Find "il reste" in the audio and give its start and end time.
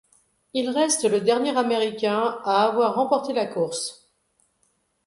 0.55-1.03